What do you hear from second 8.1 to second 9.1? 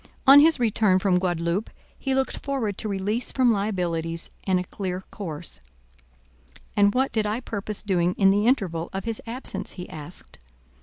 in the interval of